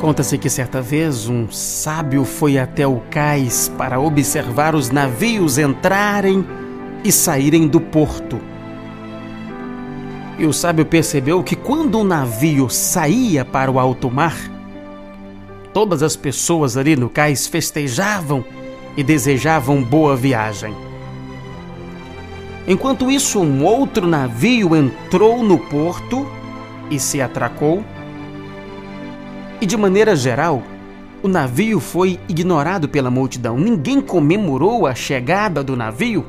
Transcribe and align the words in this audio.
Conta-se 0.00 0.38
que 0.38 0.48
certa 0.48 0.80
vez 0.80 1.28
um 1.28 1.50
sábio 1.50 2.24
foi 2.24 2.58
até 2.58 2.86
o 2.86 3.02
cais 3.10 3.70
para 3.76 4.00
observar 4.00 4.74
os 4.74 4.90
navios 4.90 5.58
entrarem 5.58 6.42
e 7.04 7.12
saírem 7.12 7.68
do 7.68 7.78
porto. 7.78 8.40
E 10.38 10.46
o 10.46 10.54
sábio 10.54 10.86
percebeu 10.86 11.42
que 11.42 11.54
quando 11.54 11.98
o 11.98 12.04
navio 12.04 12.70
saía 12.70 13.44
para 13.44 13.70
o 13.70 13.78
alto 13.78 14.10
mar, 14.10 14.38
todas 15.74 16.02
as 16.02 16.16
pessoas 16.16 16.78
ali 16.78 16.96
no 16.96 17.10
cais 17.10 17.46
festejavam 17.46 18.42
e 18.96 19.04
desejavam 19.04 19.84
boa 19.84 20.16
viagem. 20.16 20.74
Enquanto 22.66 23.10
isso, 23.10 23.38
um 23.38 23.62
outro 23.64 24.06
navio 24.06 24.74
entrou 24.74 25.42
no 25.42 25.58
porto 25.58 26.26
e 26.90 26.98
se 26.98 27.20
atracou 27.20 27.84
e 29.60 29.66
de 29.66 29.76
maneira 29.76 30.16
geral, 30.16 30.62
o 31.22 31.28
navio 31.28 31.80
foi 31.80 32.18
ignorado 32.28 32.88
pela 32.88 33.10
multidão. 33.10 33.58
Ninguém 33.58 34.00
comemorou 34.00 34.86
a 34.86 34.94
chegada 34.94 35.62
do 35.62 35.76
navio. 35.76 36.24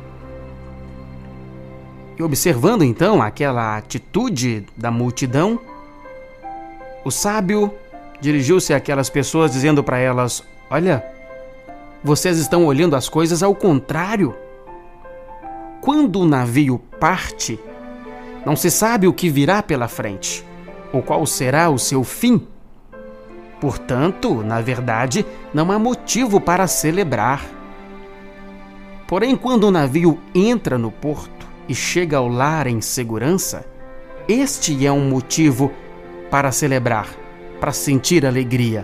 E 2.17 2.23
observando 2.23 2.83
então 2.83 3.21
aquela 3.21 3.77
atitude 3.77 4.65
da 4.75 4.91
multidão, 4.91 5.59
o 7.05 7.09
sábio 7.09 7.73
dirigiu-se 8.19 8.73
àquelas 8.73 9.09
pessoas 9.09 9.51
dizendo 9.51 9.83
para 9.83 9.97
elas: 9.97 10.43
Olha, 10.69 11.03
vocês 12.03 12.37
estão 12.37 12.65
olhando 12.65 12.95
as 12.95 13.07
coisas 13.07 13.41
ao 13.41 13.55
contrário. 13.55 14.35
Quando 15.79 16.19
o 16.19 16.25
navio 16.25 16.79
parte, 16.99 17.59
não 18.45 18.55
se 18.55 18.69
sabe 18.69 19.07
o 19.07 19.13
que 19.13 19.29
virá 19.29 19.63
pela 19.63 19.87
frente, 19.87 20.45
ou 20.91 21.01
qual 21.01 21.25
será 21.25 21.69
o 21.69 21.79
seu 21.79 22.03
fim. 22.03 22.47
Portanto, 23.61 24.41
na 24.43 24.59
verdade, 24.59 25.23
não 25.53 25.71
há 25.71 25.77
motivo 25.77 26.41
para 26.41 26.65
celebrar. 26.65 27.45
Porém, 29.07 29.35
quando 29.35 29.65
o 29.65 29.71
navio 29.71 30.19
entra 30.33 30.79
no 30.79 30.89
porto 30.89 31.47
e 31.69 31.75
chega 31.75 32.17
ao 32.17 32.27
lar 32.27 32.65
em 32.65 32.81
segurança, 32.81 33.63
este 34.27 34.83
é 34.83 34.91
um 34.91 35.07
motivo 35.07 35.71
para 36.31 36.51
celebrar, 36.51 37.07
para 37.59 37.71
sentir 37.71 38.25
alegria. 38.25 38.83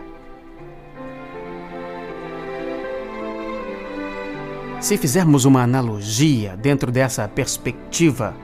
Se 4.80 4.96
fizermos 4.96 5.44
uma 5.44 5.64
analogia 5.64 6.56
dentro 6.56 6.92
dessa 6.92 7.28
perspectiva, 7.28 8.36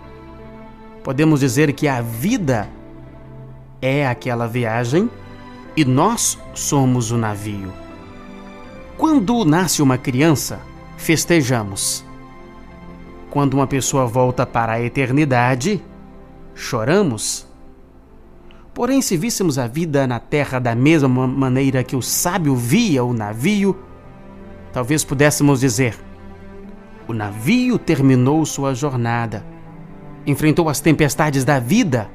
podemos 1.04 1.42
dizer 1.42 1.74
que 1.74 1.88
a 1.88 2.02
vida 2.02 2.68
é 3.80 4.08
aquela 4.08 4.48
viagem 4.48 5.08
e 5.76 5.84
nós 5.84 6.38
somos 6.54 7.12
o 7.12 7.18
navio. 7.18 7.74
Quando 8.98 9.44
nasce 9.44 9.82
uma 9.82 9.98
criança, 9.98 10.60
festejamos. 10.98 12.06
Quando 13.30 13.56
uma 13.56 13.66
pessoa 13.66 14.06
volta 14.06 14.46
para 14.46 14.74
a 14.74 14.82
eternidade, 14.82 15.84
choramos. 16.54 17.48
Porém, 18.74 19.02
se 19.02 19.18
víssemos 19.18 19.58
a 19.58 19.68
vida 19.68 20.06
na 20.06 20.20
terra 20.20 20.60
da 20.60 20.76
mesma 20.76 21.28
maneira 21.28 21.84
que 21.84 21.96
o 21.96 22.02
sábio 22.02 22.56
via 22.56 23.04
o 23.04 23.14
navio, 23.14 23.76
talvez 24.72 25.04
pudéssemos 25.04 25.60
dizer: 25.60 25.98
o 27.08 27.14
navio 27.14 27.80
terminou 27.80 28.46
sua 28.46 28.76
jornada, 28.76 29.44
enfrentou 30.26 30.70
as 30.70 30.80
tempestades 30.80 31.44
da 31.44 31.60
vida 31.60 32.10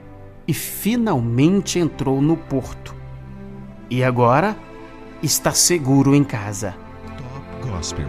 e 0.46 0.54
finalmente 0.54 1.78
entrou 1.78 2.22
no 2.22 2.36
porto 2.36 2.97
e 3.90 4.04
agora 4.04 4.56
está 5.22 5.52
seguro 5.52 6.14
em 6.14 6.22
casa. 6.22 6.74
Top 7.16 7.68
Gospel. 7.68 8.06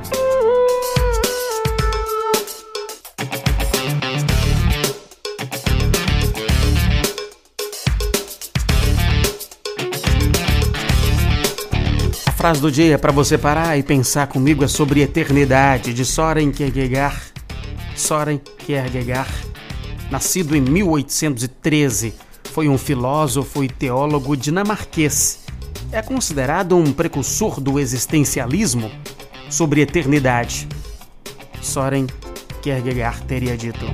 A 12.25 12.31
frase 12.31 12.61
do 12.61 12.71
dia 12.71 12.97
para 12.97 13.11
você 13.11 13.37
parar 13.37 13.77
e 13.77 13.83
pensar 13.83 14.27
comigo 14.27 14.63
é 14.63 14.67
sobre 14.67 15.01
eternidade, 15.01 15.93
de 15.93 16.05
Soren 16.05 16.51
Kierkegaard. 16.51 17.33
Soren 17.95 18.37
Kierkegaard, 18.37 19.31
nascido 20.09 20.55
em 20.55 20.61
1813, 20.61 22.13
foi 22.53 22.69
um 22.69 22.77
filósofo 22.77 23.61
e 23.61 23.67
teólogo 23.67 24.37
dinamarquês 24.37 25.38
é 25.91 26.01
considerado 26.01 26.75
um 26.75 26.93
precursor 26.93 27.59
do 27.59 27.79
existencialismo 27.79 28.91
sobre 29.49 29.81
eternidade. 29.81 30.67
Soren 31.61 32.07
Kierkegaard 32.61 33.23
teria 33.25 33.57
dito: 33.57 33.85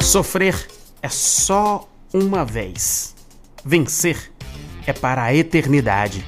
Sofrer 0.00 0.68
é 1.02 1.08
só 1.08 1.88
uma 2.12 2.44
vez. 2.44 3.14
Vencer 3.64 4.32
é 4.86 4.92
para 4.92 5.22
a 5.22 5.34
eternidade. 5.34 6.24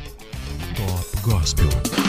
Top 0.77 1.23
Gospel. 1.23 2.00